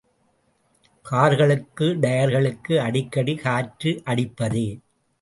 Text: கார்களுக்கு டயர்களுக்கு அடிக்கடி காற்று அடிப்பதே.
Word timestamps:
கார்களுக்கு 1.05 1.87
டயர்களுக்கு 2.01 2.73
அடிக்கடி 2.79 3.35
காற்று 3.35 3.93
அடிப்பதே. 4.05 4.67